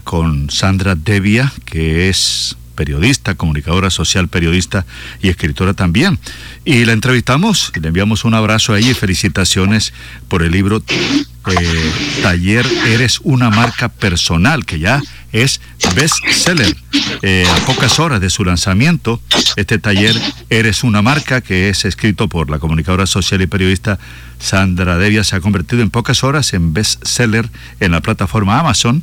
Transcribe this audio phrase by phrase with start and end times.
[0.00, 4.84] con Sandra Devia, que es periodista, comunicadora social, periodista
[5.22, 6.18] y escritora también.
[6.64, 9.92] Y la entrevistamos, le enviamos un abrazo a ella y felicitaciones
[10.28, 15.02] por el libro eh, Taller Eres una marca personal, que ya
[15.32, 15.60] es
[15.94, 16.76] bestseller.
[17.22, 19.20] Eh, a pocas horas de su lanzamiento,
[19.56, 20.14] este taller
[20.50, 23.98] Eres una marca, que es escrito por la comunicadora social y periodista
[24.38, 27.48] Sandra Devia, se ha convertido en pocas horas en bestseller
[27.80, 29.02] en la plataforma Amazon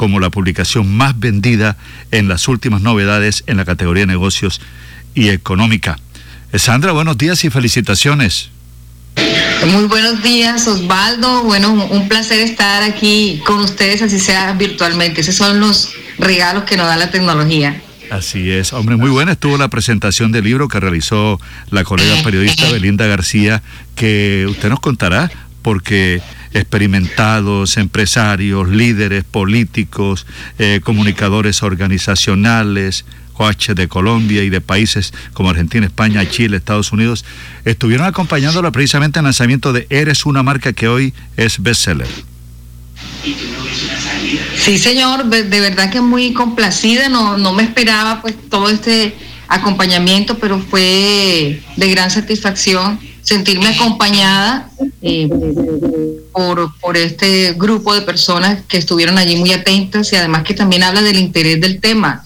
[0.00, 1.76] como la publicación más vendida
[2.10, 4.62] en las últimas novedades en la categoría negocios
[5.14, 5.98] y económica.
[6.54, 8.48] Sandra, buenos días y felicitaciones.
[9.66, 11.42] Muy buenos días, Osvaldo.
[11.42, 15.20] Bueno, un placer estar aquí con ustedes, así sea virtualmente.
[15.20, 17.82] Esos son los regalos que nos da la tecnología.
[18.10, 21.38] Así es, hombre, muy buena estuvo la presentación del libro que realizó
[21.70, 23.62] la colega periodista Belinda García,
[23.96, 25.30] que usted nos contará,
[25.60, 26.22] porque
[26.52, 30.26] experimentados, empresarios, líderes políticos,
[30.58, 33.04] eh, comunicadores organizacionales,
[33.34, 37.24] OH de Colombia y de países como Argentina, España, Chile, Estados Unidos,
[37.64, 42.08] estuvieron acompañándola precisamente en el lanzamiento de Eres una marca que hoy es bestseller.
[44.56, 49.14] Sí, señor, de verdad que muy complacida, no, no me esperaba pues todo este
[49.48, 54.70] acompañamiento, pero fue de gran satisfacción sentirme acompañada
[55.02, 55.28] eh,
[56.32, 60.82] por, por este grupo de personas que estuvieron allí muy atentas y además que también
[60.82, 62.24] habla del interés del tema.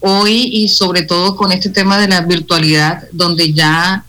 [0.00, 4.04] Hoy y sobre todo con este tema de la virtualidad, donde ya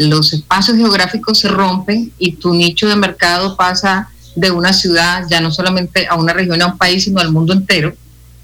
[0.00, 5.40] los espacios geográficos se rompen y tu nicho de mercado pasa de una ciudad, ya
[5.40, 7.94] no solamente a una región, a un país, sino al mundo entero,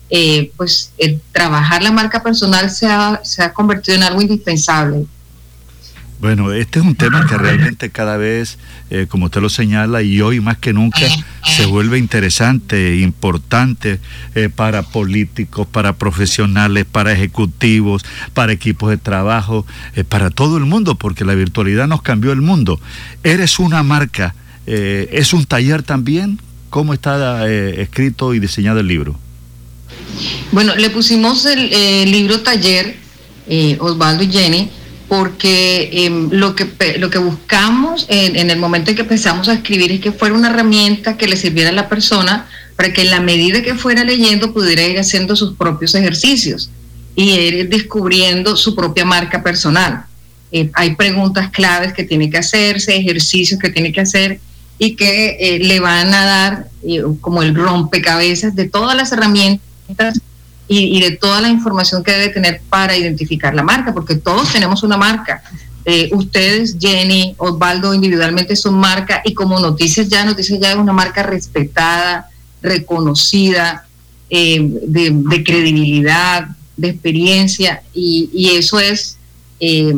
[0.08, 5.06] eh, pues el trabajar la marca personal se ha, se ha convertido en algo indispensable.
[6.23, 8.56] Bueno, este es un tema que realmente cada vez,
[8.91, 11.01] eh, como usted lo señala, y hoy más que nunca
[11.45, 13.98] se vuelve interesante, importante
[14.37, 20.64] eh, para políticos, para profesionales, para ejecutivos, para equipos de trabajo, eh, para todo el
[20.64, 22.79] mundo, porque la virtualidad nos cambió el mundo.
[23.25, 26.39] Eres una marca, es un taller también.
[26.70, 29.19] ¿Cómo está escrito y diseñado el libro?
[30.52, 32.96] Bueno, le pusimos el libro taller,
[33.80, 34.70] Osvaldo y Jenny
[35.12, 39.92] porque em, lo, que, lo que buscamos en, el momento en que empezamos a escribir
[39.92, 43.20] es que fuera una herramienta que le sirviera a la persona para que en la
[43.20, 46.70] medida que fuera leyendo pudiera ir haciendo sus propios ejercicios
[47.14, 50.06] y ir descubriendo su propia marca personal.
[50.51, 54.40] Eh, hay preguntas claves que tiene que hacerse, ejercicios que tiene que hacer
[54.78, 60.22] y que eh, le van a dar eh, como el rompecabezas de todas las herramientas
[60.74, 64.83] y, de toda la información que debe tener para identificar la marca, porque todos tenemos
[64.83, 65.42] una marca.
[65.84, 70.92] Eh, ustedes, Jenny, Osvaldo, individualmente son marca y como Noticias Ya, Noticias Ya es una
[70.92, 72.28] marca respetada,
[72.62, 73.86] reconocida,
[74.30, 79.18] eh, de, credibilidad, de experiencia y, eso es
[79.60, 79.94] eh,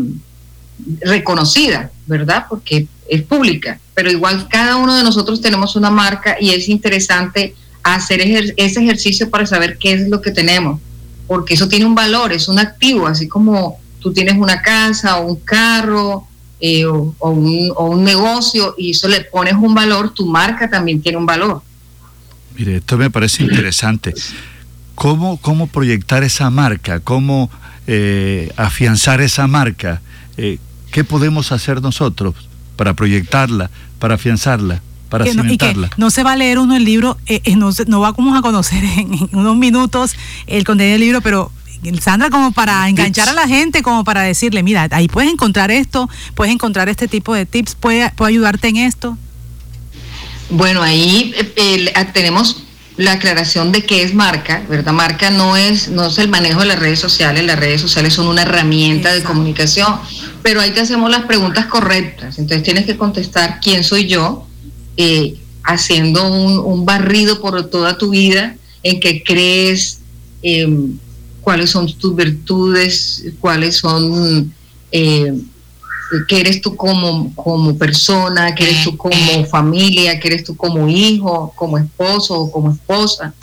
[1.03, 2.47] reconocida, ¿verdad?
[2.49, 7.55] Porque es pública, pero igual cada uno de nosotros tenemos una marca y es interesante
[7.85, 8.21] hacer
[8.57, 10.81] ese ejercicio para saber qué es lo que tenemos,
[11.27, 15.27] porque eso tiene un valor, es un activo, así como tú tienes una casa o
[15.27, 16.27] un carro
[16.61, 21.27] eh, o, un, negocio y eso le pones un valor, tu marca también tiene un
[21.27, 21.63] valor.
[22.57, 24.15] Mire, esto me parece interesante.
[24.95, 27.01] ¿Cómo, cómo proyectar esa marca?
[27.01, 27.51] ¿Cómo
[27.87, 30.01] eh, afianzar esa marca?
[30.39, 30.59] Eh,
[30.91, 32.35] ¿Qué podemos hacer nosotros
[32.77, 34.81] para proyectarla, para afianzarla?
[35.19, 37.71] Para no, y que no se va a leer uno el libro, eh, eh, no,
[37.87, 40.15] no vamos a conocer en, unos minutos
[40.47, 41.53] el contenido del libro, pero
[42.01, 46.09] Sandra, como para enganchar a la gente, como para decirle, mira, ahí puedes encontrar esto,
[46.35, 49.17] puedes encontrar este tipo de tips, puede, puede ayudarte en esto.
[50.51, 52.65] Bueno, ahí eh, tenemos
[52.97, 54.93] la aclaración de qué es marca, ¿verdad?
[54.93, 58.29] Marca no es, no es el manejo de las redes sociales, las redes sociales son
[58.29, 59.99] una herramienta de comunicación,
[60.43, 64.47] pero ahí te hacemos las preguntas correctas, entonces tienes que contestar quién soy yo,
[64.97, 70.01] eh, haciendo un, barrido por toda tu vida en que crees,
[70.43, 70.99] em,
[71.41, 74.53] cuáles son tus virtudes, cuáles son,
[74.93, 75.33] eh,
[76.29, 80.87] qué eres tú como, como persona, qué eres tú como familia, qué eres tú como
[80.89, 83.35] hijo, como esposo o como esposa.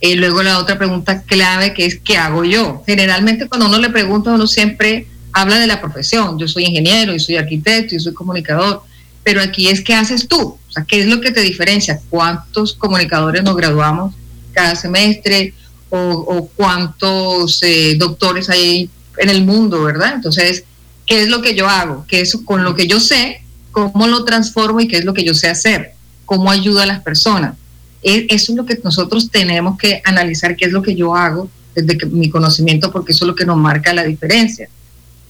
[0.00, 2.82] Eh, luego la otra pregunta clave que es ¿qué hago yo?
[2.86, 6.38] Generalmente cuando uno le pregunta, uno siempre habla de la profesión.
[6.38, 8.82] Yo soy ingeniero, yo soy arquitecto, yo soy comunicador
[9.24, 12.72] pero aquí es qué haces tú, o sea, qué es lo que te diferencia, cuántos
[12.72, 14.14] comunicadores nos graduamos
[14.52, 15.52] cada semestre
[15.90, 18.88] o, cuántos eh, doctores hay
[19.18, 20.14] en el mundo, ¿verdad?
[20.14, 20.64] Entonces,
[21.04, 22.06] ¿qué es lo que yo hago?
[22.08, 23.42] ¿Qué es con lo que yo sé?
[23.70, 25.92] ¿Cómo lo transformo y qué es lo que yo sé hacer?
[26.24, 27.56] ¿Cómo ayuda a las personas?
[28.02, 31.48] e, eso es lo que nosotros tenemos que analizar, qué es lo que yo hago
[31.74, 34.68] desde mi conocimiento, porque eso es lo que nos marca la diferencia.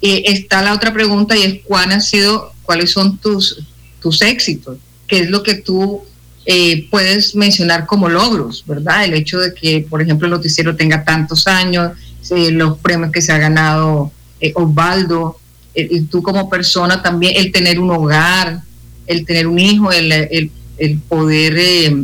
[0.01, 3.63] Y está la otra pregunta y es cuál han sido, cuáles son tus,
[4.01, 4.79] tus éxitos,
[5.13, 6.01] qué es lo que tú
[6.47, 9.05] eh, puedes mencionar como logros, ¿verdad?
[9.05, 11.93] El hecho de que, por ejemplo, el noticiero tenga tantos años,
[12.31, 14.11] eh, los premios que se ha ganado
[14.41, 15.39] eh, Osvaldo,
[15.75, 18.63] y tú como persona también, el tener un hogar,
[19.07, 21.95] el tener un hijo, el, el, el poder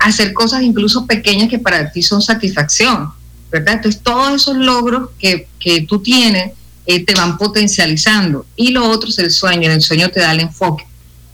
[0.00, 3.08] hacer cosas incluso pequeñas que para ti son satisfacción,
[3.50, 3.76] ¿verdad?
[3.76, 6.52] Entonces, todos esos logros que, que tú tienes
[6.84, 8.44] te van potencializando.
[8.54, 10.84] Y lo otro es el sueño, el sueño te da el enfoque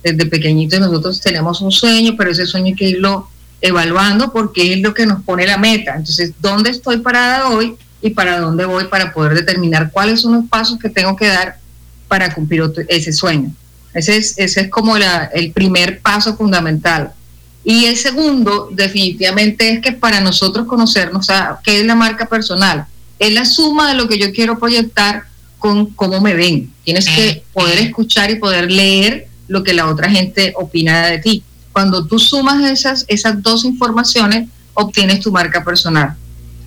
[0.03, 3.29] desde pequeñitos nosotros tenemos un sueño, pero ese sueño hay que irlo
[3.61, 5.95] evaluando porque es lo que nos pone la meta.
[5.97, 10.45] Entonces, ¿dónde estoy parada hoy y para dónde voy para poder determinar cuáles son los
[10.47, 11.59] pasos que tengo que dar
[12.09, 13.53] para cumplir ese sueño?
[13.93, 17.13] Ese es, ese es como la, el primer paso fundamental.
[17.63, 21.27] Y el segundo, definitivamente, es que para nosotros conocernos,
[21.63, 22.87] ¿qué es la marca personal?
[23.19, 25.25] Es la suma de lo que yo quiero proyectar
[25.59, 26.73] con cómo me ven.
[26.85, 31.43] Tienes que poder escuchar y poder leer lo que la otra gente opina de ti.
[31.73, 36.15] Cuando tú sumas esas, esas dos informaciones, obtienes tu marca personal.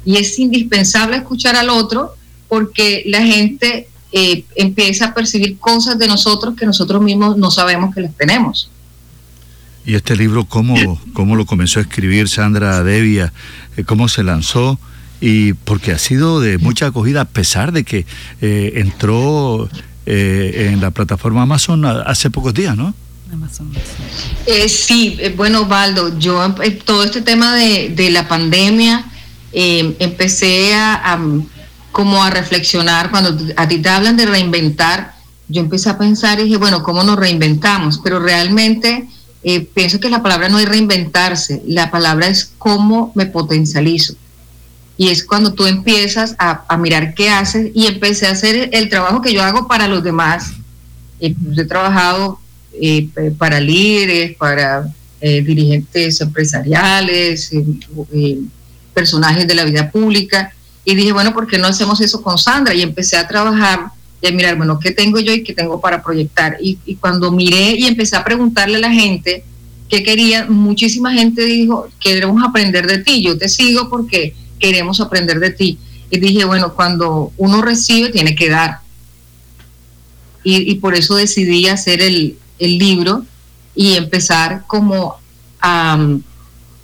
[0.03, 2.13] Y es indispensable escuchar al otro
[2.49, 7.95] porque la gente eh, empieza a percibir cosas de nosotros que nosotros mismos no sabemos
[7.95, 8.69] que les tenemos.
[9.85, 13.31] ¿Y este libro cómo, cómo lo comenzó a escribir Sandra Devia?
[13.77, 14.77] Eh, ¿Cómo se lanzó?
[15.21, 18.05] Y porque ha sido de mucha acogida a pesar de que
[18.41, 19.69] eh, entró
[20.05, 22.93] eh, en la plataforma Amazon hace pocos días, ¿no?
[24.45, 26.55] Eh, sí, eh, bueno, Valdo, yo
[26.85, 29.05] todo este tema de, la pandemia
[29.53, 31.19] empecé a,
[31.91, 35.13] como a reflexionar cuando a ti te hablan de reinventar.
[35.47, 37.99] Yo empecé a pensar y dije, bueno, ¿cómo nos reinventamos?
[38.03, 39.07] Pero realmente
[39.73, 44.15] pienso que la palabra no es reinventarse, la palabra es cómo me potencializo
[44.97, 49.21] y es cuando tú empiezas a, mirar qué haces y empecé a hacer el trabajo
[49.21, 50.51] que yo hago para los demás.
[51.19, 52.39] Eh, pues, he trabajado
[52.79, 54.87] eh, para líderes, para
[55.19, 57.51] eh, dirigentes empresariales,
[58.93, 60.53] personajes de la vida pública
[60.85, 62.73] y dije, bueno, ¿por qué no hacemos eso con Sandra?
[62.73, 63.87] Y empecé a trabajar
[64.21, 66.57] y a mirar, bueno, ¿qué tengo yo y qué tengo para proyectar?
[66.61, 69.43] Y, y cuando miré y empecé a preguntarle a la gente
[69.89, 75.41] qué quería, muchísima gente dijo, queremos aprender de ti, yo te sigo porque queremos aprender
[75.41, 75.77] de ti.
[76.09, 78.79] Y dije, bueno, cuando uno recibe, tiene que dar.
[80.45, 83.25] Y, por eso decidí hacer el, libro
[83.75, 85.15] y empezar como
[85.59, 85.97] a,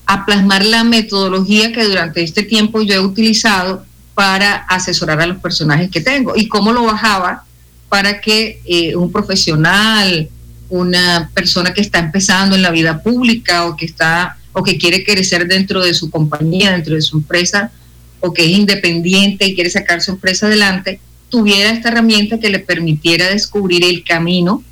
[0.05, 5.37] a plasmar la metodología que durante este tiempo yo he utilizado para asesorar a los
[5.37, 7.45] personajes que tengo y cómo lo bajaba
[7.87, 10.27] para que eh, un profesional,
[10.67, 15.03] una persona que está empezando en la vida pública o que está o que quiere
[15.03, 17.71] crecer dentro de su compañía, dentro de su empresa,
[18.19, 20.99] o que es independiente y quiere sacar su empresa adelante,
[21.29, 24.63] tuviera esta herramienta que le permitiera descubrir el camino.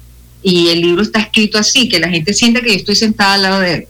[0.43, 3.41] Y el libro está escrito así, que la gente sienta que yo estoy sentada al
[3.41, 3.87] lado de él,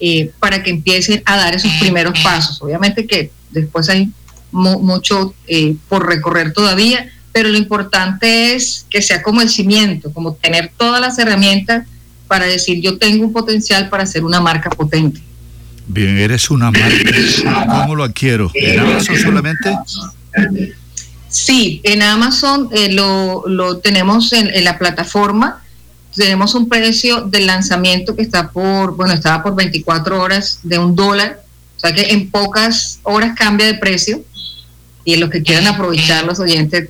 [0.00, 2.60] eh, para que empiecen a dar esos primeros pasos.
[2.62, 4.10] Obviamente que después hay
[4.50, 10.34] mucho eh, por recorrer todavía, pero lo importante es que sea como el cimiento, como
[10.34, 11.86] tener todas las herramientas
[12.32, 15.20] para decir yo tengo un potencial para ser una marca potente.
[15.86, 17.76] Bien, eres una marca.
[17.82, 18.50] ¿Cómo lo adquiero?
[18.54, 19.76] ¿En Amazon solamente?
[21.28, 25.62] Sí, en Amazon eh, lo, lo, tenemos en, la plataforma.
[26.16, 30.96] Tenemos un precio de lanzamiento que está por, bueno, estaba por 24 horas de un
[30.96, 31.42] dólar.
[31.76, 34.24] O sea que en pocas horas cambia de precio.
[35.04, 36.88] Y los que quieran aprovechar los oyentes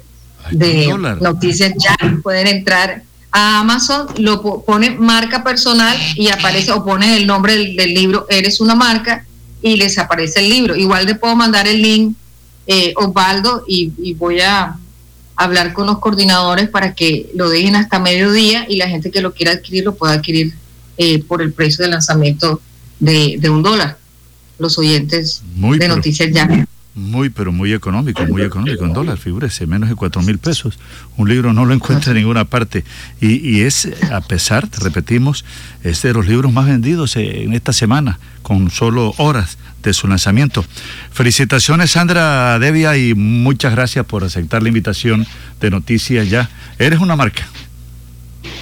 [0.52, 0.86] de
[1.20, 7.26] noticias ya pueden entrar a Amazon, lo pone marca personal y aparece o pone el
[7.26, 9.24] nombre del, libro, eres una marca,
[9.62, 10.76] y les aparece el libro.
[10.76, 12.16] Igual le puedo mandar el link,
[12.66, 14.76] eh, Osvaldo, y, voy a
[15.36, 19.32] hablar con los coordinadores para que lo dejen hasta mediodía y la gente que lo
[19.32, 20.52] quiera adquirir lo pueda adquirir
[20.98, 22.60] eh, por el precio de lanzamiento
[23.00, 23.98] de, un dólar.
[24.58, 26.66] Los oyentes de Noticias Ya.
[26.94, 30.78] Muy, pero muy económico, muy económico en dólar, figúrese, menos de cuatro mil pesos.
[31.16, 32.84] Un libro no lo encuentra en ninguna parte.
[33.18, 35.46] Y, y, es, a pesar, repetimos,
[35.82, 40.66] es de los libros más vendidos en esta semana, con solo horas de su lanzamiento.
[41.12, 45.26] Felicitaciones, Sandra Devia, y muchas gracias por aceptar la invitación
[45.60, 46.50] de Noticias Ya.
[46.78, 47.46] Eres una marca.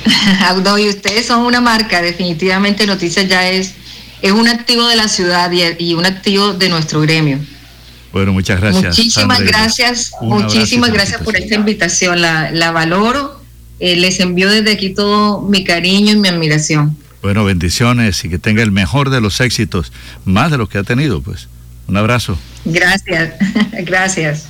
[0.65, 3.75] no, y ustedes son una marca, definitivamente Noticias Ya es,
[4.23, 7.41] es un activo de la ciudad y un activo de nuestro gremio.
[8.13, 8.99] Bueno, muchas gracias.
[8.99, 13.41] Muchísimas gracias, muchísimas gracias por esta invitación, la, la valoro.
[13.79, 16.97] Eh, les envío desde aquí todo mi cariño y mi admiración.
[17.23, 19.93] Bueno, bendiciones y que tenga el mejor de los éxitos,
[20.25, 21.49] más de lo que ha tenido, pues.
[21.87, 22.39] Un abrazo.
[22.65, 23.35] Gracias,
[23.85, 24.50] gracias.